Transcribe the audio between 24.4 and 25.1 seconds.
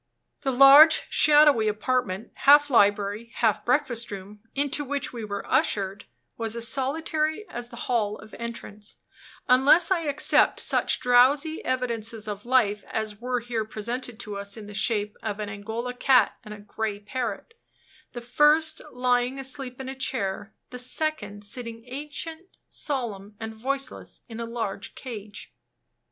large